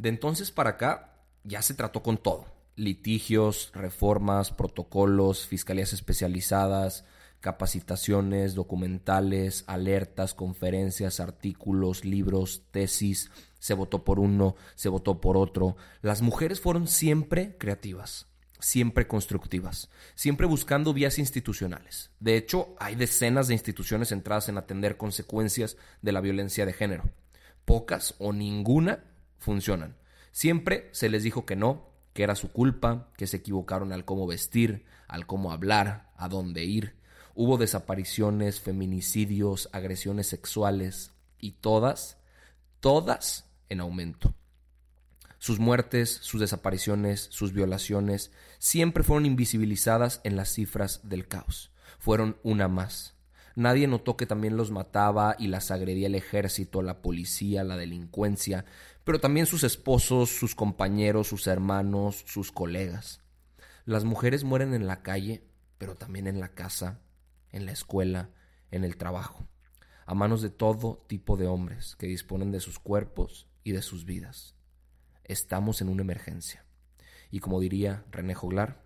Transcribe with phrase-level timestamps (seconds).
[0.00, 1.12] De entonces para acá
[1.44, 2.46] ya se trató con todo.
[2.74, 7.04] Litigios, reformas, protocolos, fiscalías especializadas,
[7.40, 13.30] capacitaciones, documentales, alertas, conferencias, artículos, libros, tesis.
[13.58, 15.76] Se votó por uno, se votó por otro.
[16.00, 18.26] Las mujeres fueron siempre creativas,
[18.58, 22.10] siempre constructivas, siempre buscando vías institucionales.
[22.20, 27.04] De hecho, hay decenas de instituciones centradas en atender consecuencias de la violencia de género.
[27.66, 29.09] Pocas o ninguna
[29.40, 29.96] funcionan.
[30.30, 34.26] Siempre se les dijo que no, que era su culpa, que se equivocaron al cómo
[34.26, 36.94] vestir, al cómo hablar, a dónde ir.
[37.34, 42.18] Hubo desapariciones, feminicidios, agresiones sexuales y todas,
[42.80, 44.34] todas en aumento.
[45.38, 51.70] Sus muertes, sus desapariciones, sus violaciones siempre fueron invisibilizadas en las cifras del caos.
[51.98, 53.14] Fueron una más.
[53.56, 58.64] Nadie notó que también los mataba y las agredía el ejército, la policía, la delincuencia,
[59.04, 63.20] pero también sus esposos, sus compañeros, sus hermanos, sus colegas.
[63.84, 65.44] Las mujeres mueren en la calle,
[65.78, 67.00] pero también en la casa,
[67.50, 68.30] en la escuela,
[68.70, 69.48] en el trabajo,
[70.06, 74.04] a manos de todo tipo de hombres que disponen de sus cuerpos y de sus
[74.04, 74.54] vidas.
[75.24, 76.64] Estamos en una emergencia.
[77.30, 78.82] Y como diría René Joglar,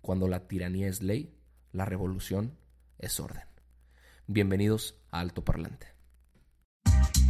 [0.00, 1.36] cuando la tiranía es ley,
[1.72, 2.56] la revolución
[2.98, 3.44] es orden.
[4.26, 5.99] Bienvenidos a Alto Parlante.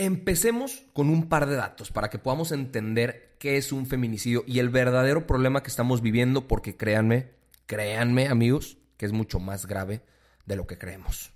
[0.00, 4.60] Empecemos con un par de datos para que podamos entender qué es un feminicidio y
[4.60, 7.30] el verdadero problema que estamos viviendo, porque créanme,
[7.66, 10.02] créanme amigos, que es mucho más grave
[10.46, 11.32] de lo que creemos.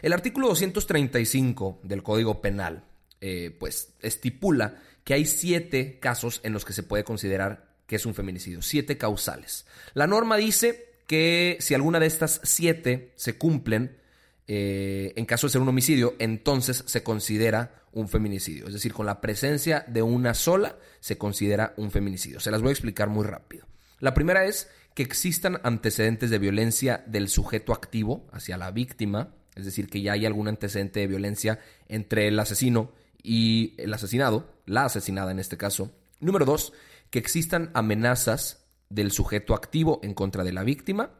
[0.00, 2.84] El artículo 235 del Código Penal,
[3.20, 8.06] eh, pues estipula que hay siete casos en los que se puede considerar que es
[8.06, 9.66] un feminicidio, siete causales.
[9.92, 13.98] La norma dice que si alguna de estas siete se cumplen,
[14.46, 18.66] eh, en caso de ser un homicidio, entonces se considera un feminicidio.
[18.66, 22.40] Es decir, con la presencia de una sola se considera un feminicidio.
[22.40, 23.66] Se las voy a explicar muy rápido.
[24.00, 29.64] La primera es que existan antecedentes de violencia del sujeto activo hacia la víctima, es
[29.64, 34.84] decir, que ya hay algún antecedente de violencia entre el asesino y el asesinado, la
[34.84, 35.90] asesinada en este caso.
[36.20, 36.72] Número dos,
[37.10, 41.10] que existan amenazas del sujeto activo en contra de la víctima,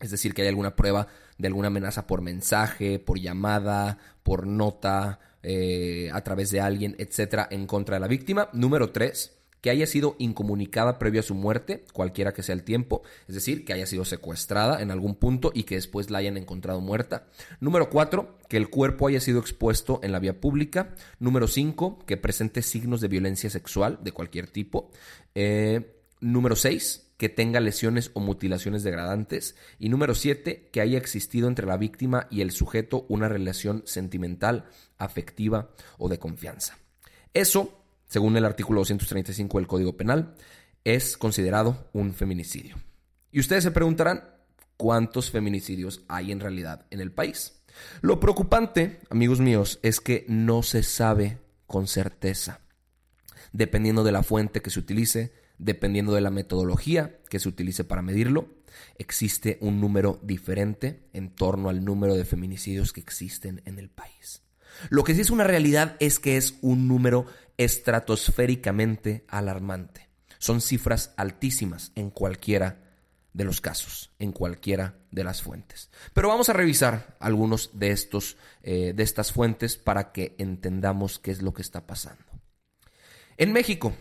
[0.00, 1.06] es decir, que hay alguna prueba
[1.42, 7.48] de alguna amenaza por mensaje, por llamada, por nota, eh, a través de alguien, etcétera,
[7.50, 8.48] en contra de la víctima.
[8.52, 13.02] Número tres, que haya sido incomunicada previo a su muerte, cualquiera que sea el tiempo,
[13.26, 16.80] es decir, que haya sido secuestrada en algún punto y que después la hayan encontrado
[16.80, 17.26] muerta.
[17.58, 20.94] Número cuatro, que el cuerpo haya sido expuesto en la vía pública.
[21.18, 24.90] Número cinco, que presente signos de violencia sexual de cualquier tipo.
[25.34, 29.54] Eh, número seis, que tenga lesiones o mutilaciones degradantes.
[29.78, 34.64] Y número siete, que haya existido entre la víctima y el sujeto una relación sentimental,
[34.98, 36.78] afectiva o de confianza.
[37.34, 40.34] Eso, según el artículo 235 del Código Penal,
[40.84, 42.76] es considerado un feminicidio.
[43.30, 44.24] Y ustedes se preguntarán,
[44.76, 47.62] ¿cuántos feminicidios hay en realidad en el país?
[48.00, 52.60] Lo preocupante, amigos míos, es que no se sabe con certeza.
[53.52, 55.32] Dependiendo de la fuente que se utilice,
[55.62, 58.48] dependiendo de la metodología que se utilice para medirlo,
[58.98, 64.42] existe un número diferente en torno al número de feminicidios que existen en el país.
[64.90, 67.26] Lo que sí es una realidad es que es un número
[67.58, 70.08] estratosféricamente alarmante.
[70.38, 72.80] Son cifras altísimas en cualquiera
[73.32, 75.90] de los casos, en cualquiera de las fuentes.
[76.12, 81.30] Pero vamos a revisar algunos de estos, eh, de estas fuentes para que entendamos qué
[81.30, 82.24] es lo que está pasando.
[83.36, 83.94] En México,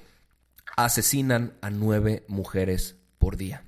[0.75, 3.65] asesinan a nueve mujeres por día.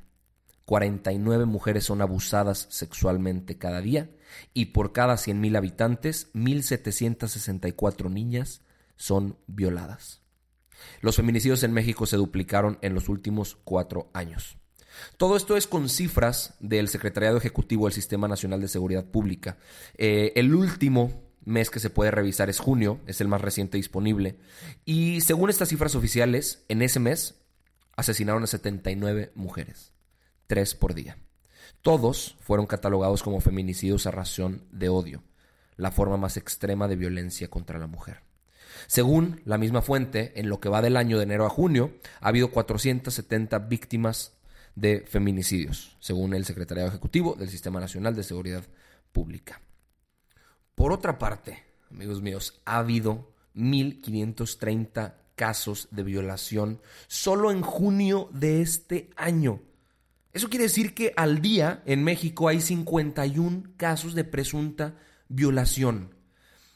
[0.66, 4.10] 49 mujeres son abusadas sexualmente cada día
[4.54, 8.62] y por cada 100.000 habitantes, 1.764 niñas
[8.96, 10.22] son violadas.
[11.02, 14.58] Los feminicidios en México se duplicaron en los últimos cuatro años.
[15.18, 19.58] Todo esto es con cifras del Secretariado Ejecutivo del Sistema Nacional de Seguridad Pública.
[19.98, 24.38] Eh, el último mes que se puede revisar es junio, es el más reciente disponible.
[24.86, 27.36] Y según estas cifras oficiales, en ese mes
[27.96, 29.92] asesinaron a 79 mujeres,
[30.48, 31.18] tres por día.
[31.82, 35.24] Todos fueron catalogados como feminicidios a razón de odio,
[35.76, 38.22] la forma más extrema de violencia contra la mujer.
[38.88, 42.30] Según la misma fuente, en lo que va del año de enero a junio, ha
[42.30, 44.34] habido 470 víctimas
[44.76, 48.64] de feminicidios, según el Secretariado Ejecutivo del Sistema Nacional de Seguridad
[49.12, 49.62] Pública.
[50.76, 58.62] Por otra parte, amigos míos, ha habido 1.530 casos de violación solo en junio de
[58.62, 59.62] este año.
[60.32, 64.96] Eso quiere decir que al día en México hay 51 casos de presunta
[65.28, 66.16] violación.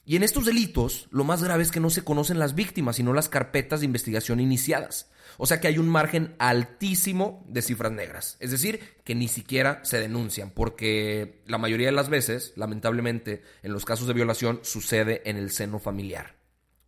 [0.09, 3.11] Y en estos delitos, lo más grave es que no se conocen las víctimas, sino
[3.11, 5.11] las carpetas de investigación iniciadas.
[5.37, 8.37] O sea que hay un margen altísimo de cifras negras.
[8.39, 13.73] Es decir, que ni siquiera se denuncian, porque la mayoría de las veces, lamentablemente, en
[13.73, 16.37] los casos de violación sucede en el seno familiar.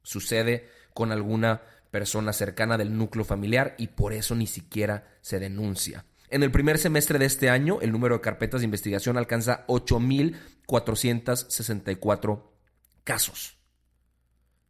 [0.01, 1.61] Sucede con alguna
[1.91, 6.05] persona cercana del núcleo familiar y por eso ni siquiera se denuncia.
[6.29, 12.48] En el primer semestre de este año, el número de carpetas de investigación alcanza 8.464
[13.09, 13.57] casos.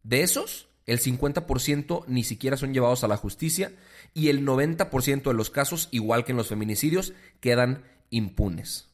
[0.01, 3.73] De esos, el 50% ni siquiera son llevados a la justicia
[4.13, 8.87] y el 90% de los casos, igual que en los feminicidios, quedan impunes.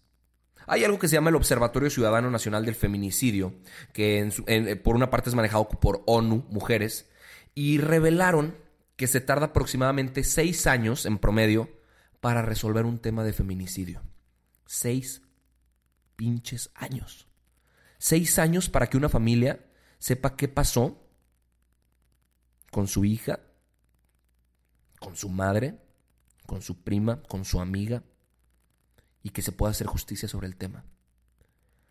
[0.66, 3.54] Hay algo que se llama el Observatorio Ciudadano Nacional del Feminicidio,
[3.94, 7.08] que por una parte es manejado por ONU, mujeres,
[7.54, 8.58] y revelaron
[8.96, 11.70] que se tarda aproximadamente seis años en promedio
[12.20, 14.02] para resolver un tema de feminicidio.
[14.66, 15.22] Seis
[16.16, 17.28] pinches años
[17.98, 19.66] seis años para que una familia
[20.00, 21.02] sepa qué pasó
[22.72, 23.40] con su hija,
[25.00, 25.80] con su madre,
[26.46, 28.04] con su prima, con su amiga,
[29.24, 30.86] y que se pueda hacer justicia sobre el tema.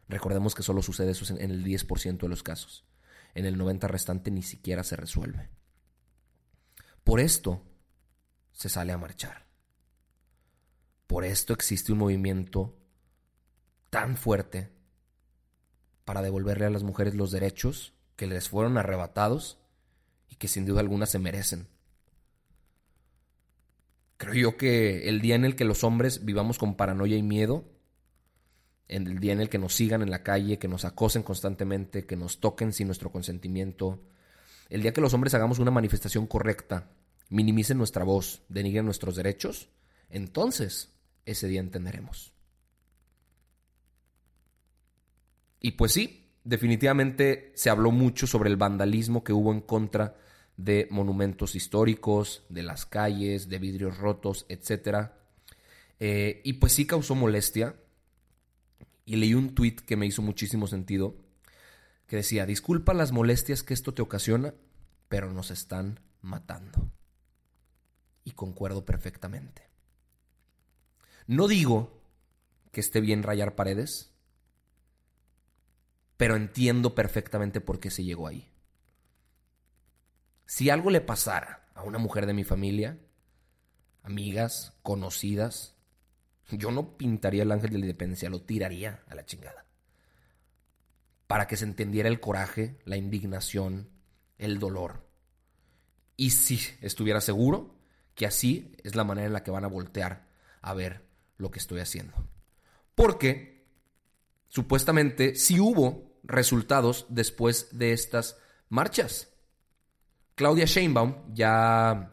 [0.09, 2.85] Recordemos que solo sucede eso en el 10% de los casos.
[3.35, 5.49] En el 90% restante ni siquiera se resuelve.
[7.03, 7.63] Por esto
[8.53, 9.47] se sale a marchar.
[11.07, 12.79] Por esto existe un movimiento
[13.91, 14.74] tan fuerte
[16.05, 19.59] para devolverle a las mujeres los derechos que les fueron arrebatados
[20.29, 21.69] y que sin duda alguna se merecen.
[24.17, 27.65] Creo yo que el día en el que los hombres vivamos con paranoia y miedo,
[28.89, 32.07] en el día en el que nos sigan en la calle, que nos acosen constantemente,
[32.07, 34.03] que nos toquen sin nuestro consentimiento,
[34.69, 36.91] el día que los hombres hagamos una manifestación correcta,
[37.29, 39.69] minimicen nuestra voz, denigren nuestros derechos,
[40.11, 42.34] entonces ese día entenderemos.
[45.65, 50.15] Y pues sí, definitivamente se habló mucho sobre el vandalismo que hubo en contra
[50.59, 55.09] de monumentos históricos, de las calles, de vidrios rotos, etc.
[56.01, 57.77] Eh, y pues sí causó molestia.
[59.07, 61.17] Y leí un tuit que me hizo muchísimo sentido,
[62.09, 64.53] que decía, disculpa las molestias que esto te ocasiona,
[65.09, 66.91] pero nos están matando.
[68.23, 69.63] Y concuerdo perfectamente.
[71.27, 72.03] No digo
[72.71, 74.14] que esté bien rayar paredes,
[76.17, 78.51] pero entiendo perfectamente por qué se llegó ahí.
[80.47, 82.99] Si algo le pasara a una mujer de mi familia,
[84.03, 85.75] amigas, conocidas,
[86.51, 89.65] yo no pintaría el ángel de la independencia, lo tiraría a la chingada.
[91.27, 93.89] Para que se entendiera el coraje, la indignación,
[94.39, 95.09] el dolor.
[96.17, 97.75] Y si estuviera seguro
[98.15, 100.29] que así es la manera en la que van a voltear
[100.61, 101.05] a ver
[101.37, 102.15] lo que estoy haciendo.
[102.95, 103.54] Porque
[104.55, 109.29] supuestamente sí hubo resultados después de estas marchas.
[110.37, 112.13] Claudia Sheinbaum ya,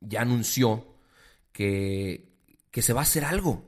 [0.00, 0.96] ya anunció
[1.52, 2.32] que,
[2.70, 3.62] que se va a hacer algo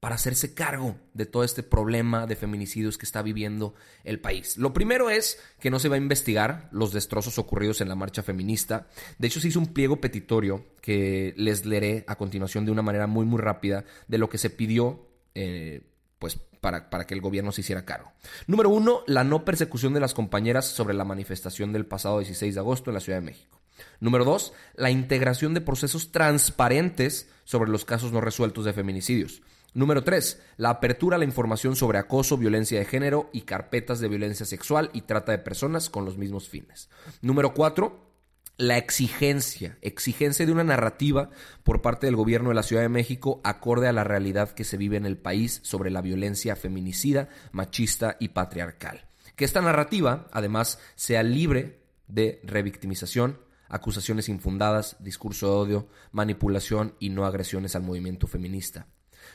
[0.00, 4.56] para hacerse cargo de todo este problema de feminicidios que está viviendo el país.
[4.56, 8.24] Lo primero es que no se va a investigar los destrozos ocurridos en la marcha
[8.24, 8.88] feminista.
[9.16, 13.06] De hecho, se hizo un pliego petitorio que les leeré a continuación de una manera
[13.06, 15.06] muy, muy rápida de lo que se pidió
[15.36, 15.82] eh,
[16.18, 18.12] pues para, para, que el gobierno se hiciera cargo.
[18.46, 22.60] Número uno, la no persecución de las compañeras sobre la manifestación del pasado 16 de
[22.60, 23.60] agosto en la Ciudad de México.
[24.00, 29.42] Número dos, la integración de procesos transparentes sobre los casos no resueltos de feminicidios.
[29.72, 34.08] Número tres, la apertura a la información sobre acoso, violencia de género y carpetas de
[34.08, 36.88] violencia sexual y trata de personas con los mismos fines.
[37.22, 38.09] Número cuatro,
[38.56, 41.30] la exigencia, exigencia de una narrativa
[41.62, 44.76] por parte del gobierno de la Ciudad de México acorde a la realidad que se
[44.76, 49.06] vive en el país sobre la violencia feminicida, machista y patriarcal.
[49.36, 53.38] Que esta narrativa, además, sea libre de revictimización,
[53.68, 58.88] acusaciones infundadas, discurso de odio, manipulación y no agresiones al movimiento feminista.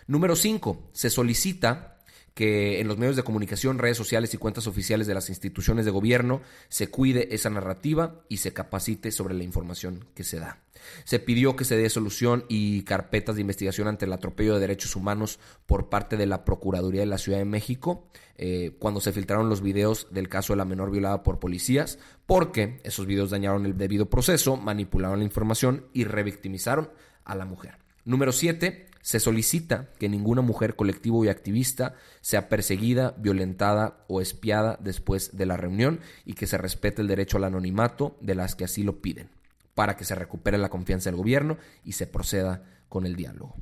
[0.08, 0.90] Número 5.
[0.94, 1.95] Se solicita
[2.36, 5.92] que en los medios de comunicación, redes sociales y cuentas oficiales de las instituciones de
[5.92, 10.60] gobierno se cuide esa narrativa y se capacite sobre la información que se da.
[11.06, 14.98] Se pidió que se dé solución y carpetas de investigación ante el atropello de derechos
[14.98, 19.48] humanos por parte de la Procuraduría de la Ciudad de México eh, cuando se filtraron
[19.48, 23.78] los videos del caso de la menor violada por policías, porque esos videos dañaron el
[23.78, 26.90] debido proceso, manipularon la información y revictimizaron
[27.24, 27.78] a la mujer.
[28.04, 28.88] Número 7.
[29.06, 35.46] Se solicita que ninguna mujer colectivo y activista sea perseguida, violentada o espiada después de
[35.46, 39.04] la reunión y que se respete el derecho al anonimato de las que así lo
[39.04, 39.30] piden,
[39.76, 43.56] para que se recupere la confianza del gobierno y se proceda con el diálogo.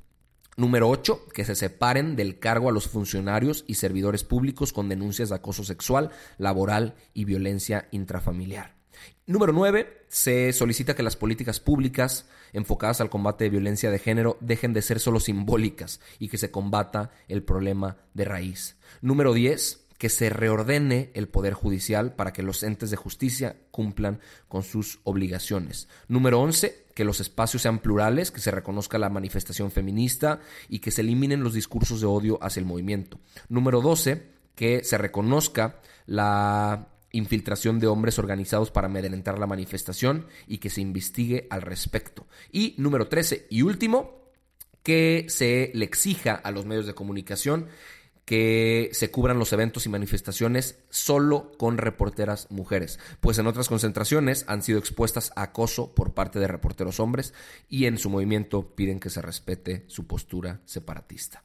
[0.56, 1.28] Número 8.
[1.34, 5.66] Que se separen del cargo a los funcionarios y servidores públicos con denuncias de acoso
[5.66, 8.76] sexual, laboral y violencia intrafamiliar.
[9.26, 10.06] Número 9.
[10.08, 14.82] Se solicita que las políticas públicas enfocadas al combate de violencia de género dejen de
[14.82, 18.78] ser solo simbólicas y que se combata el problema de raíz.
[19.02, 24.20] Número 10 que se reordene el Poder Judicial para que los entes de justicia cumplan
[24.50, 25.88] con sus obligaciones.
[26.10, 30.92] Número 11, que los espacios sean plurales, que se reconozca la manifestación feminista y que
[30.92, 33.18] se eliminen los discursos de odio hacia el movimiento.
[33.48, 40.58] Número 12, que se reconozca la infiltración de hombres organizados para amedrentar la manifestación y
[40.58, 42.27] que se investigue al respecto.
[42.51, 44.24] Y número 13 y último,
[44.84, 47.67] que se le exija a los medios de comunicación
[48.25, 54.46] que se cubran los eventos y manifestaciones solo con reporteras mujeres, pues en otras concentraciones
[54.48, 57.34] han sido expuestas a acoso por parte de reporteros hombres
[57.67, 61.43] y en su movimiento piden que se respete su postura separatista.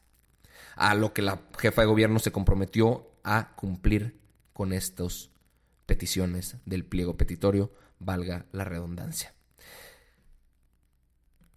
[0.75, 4.17] A lo que la jefa de gobierno se comprometió a cumplir
[4.53, 5.31] con estos
[5.89, 9.33] peticiones del pliego petitorio, valga la redundancia.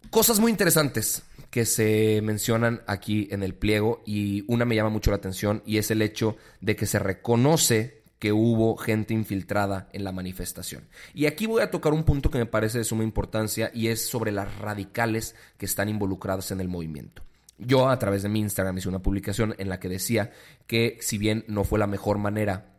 [0.09, 1.21] Cosas muy interesantes
[1.51, 5.77] que se mencionan aquí en el pliego y una me llama mucho la atención y
[5.77, 10.87] es el hecho de que se reconoce que hubo gente infiltrada en la manifestación.
[11.13, 14.03] Y aquí voy a tocar un punto que me parece de suma importancia y es
[14.07, 17.21] sobre las radicales que están involucradas en el movimiento.
[17.59, 20.31] Yo a través de mi Instagram hice una publicación en la que decía
[20.65, 22.72] que si bien no fue la mejor manera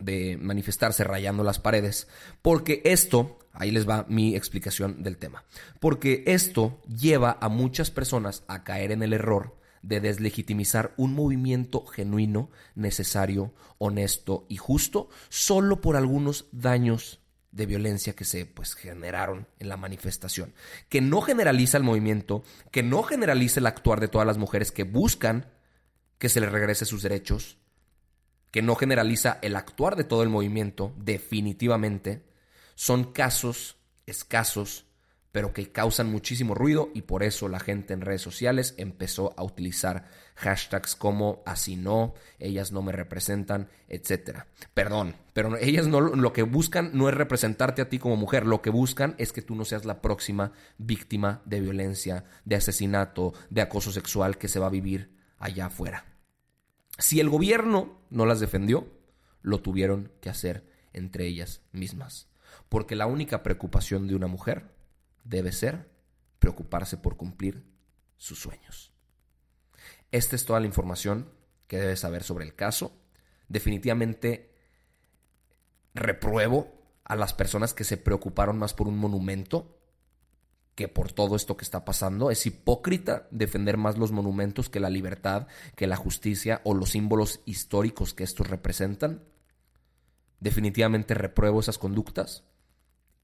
[0.00, 2.08] de manifestarse rayando las paredes,
[2.42, 5.44] porque esto, ahí les va mi explicación del tema,
[5.80, 11.86] porque esto lleva a muchas personas a caer en el error de deslegitimizar un movimiento
[11.86, 17.20] genuino, necesario, honesto y justo solo por algunos daños
[17.52, 20.54] de violencia que se pues generaron en la manifestación,
[20.88, 24.84] que no generaliza el movimiento, que no generaliza el actuar de todas las mujeres que
[24.84, 25.50] buscan
[26.18, 27.58] que se les regrese sus derechos,
[28.56, 32.22] que no generaliza el actuar de todo el movimiento, definitivamente,
[32.74, 34.86] son casos escasos,
[35.30, 39.42] pero que causan muchísimo ruido y por eso la gente en redes sociales empezó a
[39.42, 44.44] utilizar hashtags como así no, ellas no me representan, etc.
[44.72, 48.62] Perdón, pero ellas no lo que buscan no es representarte a ti como mujer, lo
[48.62, 53.60] que buscan es que tú no seas la próxima víctima de violencia, de asesinato, de
[53.60, 56.15] acoso sexual que se va a vivir allá afuera.
[56.98, 58.86] Si el gobierno no las defendió,
[59.42, 62.28] lo tuvieron que hacer entre ellas mismas.
[62.68, 64.74] Porque la única preocupación de una mujer
[65.24, 65.90] debe ser
[66.38, 67.64] preocuparse por cumplir
[68.16, 68.92] sus sueños.
[70.10, 71.30] Esta es toda la información
[71.66, 72.92] que debes saber sobre el caso.
[73.48, 74.54] Definitivamente
[75.94, 76.72] repruebo
[77.04, 79.78] a las personas que se preocuparon más por un monumento
[80.76, 82.30] que por todo esto que está pasando.
[82.30, 87.40] Es hipócrita defender más los monumentos que la libertad, que la justicia o los símbolos
[87.46, 89.24] históricos que estos representan.
[90.38, 92.44] Definitivamente repruebo esas conductas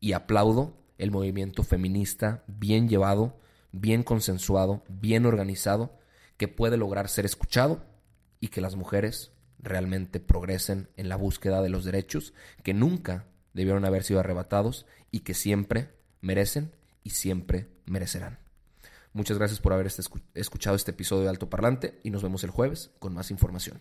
[0.00, 3.38] y aplaudo el movimiento feminista bien llevado,
[3.70, 5.98] bien consensuado, bien organizado,
[6.38, 7.84] que puede lograr ser escuchado
[8.40, 12.32] y que las mujeres realmente progresen en la búsqueda de los derechos
[12.62, 15.90] que nunca debieron haber sido arrebatados y que siempre
[16.22, 18.38] merecen y siempre merecerán.
[19.12, 20.02] Muchas gracias por haber este
[20.34, 23.80] escuchado este episodio de Alto Parlante y nos vemos el jueves con más información.